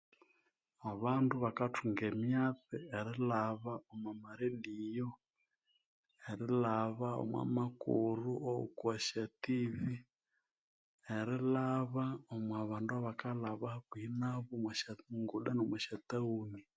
Abandu 0.91 1.33
bakathunga 1.43 2.03
emyatsi 2.11 2.77
eriraba 2.97 3.73
omwa 3.91 4.11
ma 4.21 4.31
radio, 4.41 5.07
eriraba 6.29 7.07
omwa 7.21 7.43
makulhu 7.55 8.31
owokwasya 8.49 9.23
TV, 9.43 9.77
nerilhaba 11.05 12.05
omwabandu 12.35 12.91
abakalhaba 12.99 13.65
hakuhi 13.73 14.07
nabu 14.19 14.51
omusyanguda 14.57 15.49
nomwa 15.53 15.77
sya 15.85 15.97
town 16.09 16.51